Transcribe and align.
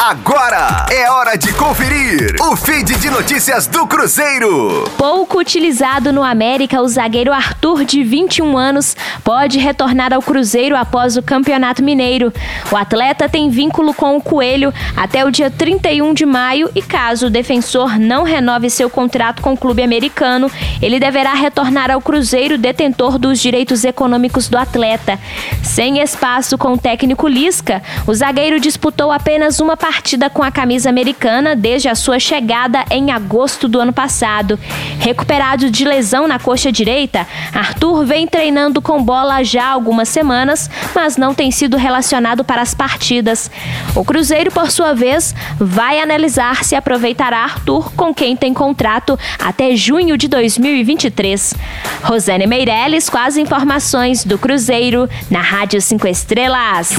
Agora 0.00 0.86
é 0.92 1.10
hora 1.10 1.36
de 1.36 1.52
conferir 1.54 2.36
o 2.40 2.54
feed 2.54 2.96
de 2.98 3.10
notícias 3.10 3.66
do 3.66 3.84
Cruzeiro. 3.84 4.88
Pouco 4.96 5.40
utilizado 5.40 6.12
no 6.12 6.22
América, 6.22 6.80
o 6.80 6.86
zagueiro 6.86 7.32
Arthur, 7.32 7.84
de 7.84 8.04
21 8.04 8.56
anos, 8.56 8.96
pode 9.24 9.58
retornar 9.58 10.14
ao 10.14 10.22
Cruzeiro 10.22 10.76
após 10.76 11.16
o 11.16 11.22
Campeonato 11.22 11.82
Mineiro. 11.82 12.32
O 12.70 12.76
atleta 12.76 13.28
tem 13.28 13.50
vínculo 13.50 13.92
com 13.92 14.16
o 14.16 14.22
Coelho 14.22 14.72
até 14.96 15.24
o 15.24 15.32
dia 15.32 15.50
31 15.50 16.14
de 16.14 16.24
maio 16.24 16.70
e, 16.76 16.80
caso 16.80 17.26
o 17.26 17.30
defensor 17.30 17.98
não 17.98 18.22
renove 18.22 18.70
seu 18.70 18.88
contrato 18.88 19.42
com 19.42 19.54
o 19.54 19.58
clube 19.58 19.82
americano, 19.82 20.48
ele 20.80 21.00
deverá 21.00 21.34
retornar 21.34 21.90
ao 21.90 22.00
Cruzeiro, 22.00 22.56
detentor 22.56 23.18
dos 23.18 23.40
direitos 23.40 23.82
econômicos 23.82 24.48
do 24.48 24.56
atleta. 24.56 25.18
Sem 25.60 26.00
espaço 26.00 26.56
com 26.56 26.74
o 26.74 26.78
técnico 26.78 27.26
Lisca, 27.26 27.82
o 28.06 28.14
zagueiro 28.14 28.60
disputou 28.60 29.10
apenas 29.10 29.58
uma 29.58 29.76
partida 29.76 29.87
com 30.30 30.42
a 30.42 30.50
camisa 30.50 30.88
americana 30.88 31.54
desde 31.56 31.88
a 31.88 31.94
sua 31.94 32.18
chegada 32.18 32.84
em 32.90 33.10
agosto 33.10 33.68
do 33.68 33.80
ano 33.80 33.92
passado. 33.92 34.58
Recuperado 34.98 35.70
de 35.70 35.84
lesão 35.84 36.28
na 36.28 36.38
coxa 36.38 36.70
direita, 36.70 37.26
Arthur 37.52 38.04
vem 38.04 38.26
treinando 38.26 38.80
com 38.80 39.02
bola 39.02 39.42
já 39.42 39.64
há 39.64 39.70
algumas 39.70 40.08
semanas, 40.08 40.70
mas 40.94 41.16
não 41.16 41.34
tem 41.34 41.50
sido 41.50 41.76
relacionado 41.76 42.44
para 42.44 42.62
as 42.62 42.74
partidas. 42.74 43.50
O 43.94 44.04
Cruzeiro, 44.04 44.50
por 44.50 44.70
sua 44.70 44.94
vez, 44.94 45.34
vai 45.58 46.00
analisar 46.00 46.64
se 46.64 46.74
aproveitará 46.74 47.38
Arthur, 47.38 47.92
com 47.94 48.14
quem 48.14 48.36
tem 48.36 48.52
contrato 48.52 49.18
até 49.38 49.74
junho 49.74 50.16
de 50.16 50.28
2023. 50.28 51.54
Rosane 52.02 52.46
Meirelles 52.46 53.08
com 53.08 53.18
as 53.18 53.36
informações 53.36 54.24
do 54.24 54.38
Cruzeiro 54.38 55.08
na 55.30 55.40
Rádio 55.40 55.80
5 55.80 56.06
Estrelas. 56.06 56.90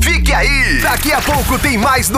Fique 0.00 0.32
aí! 0.32 0.80
Daqui 0.82 1.12
a 1.12 1.20
pouco 1.22 1.58
tem 1.58 1.78
mais 1.78 2.08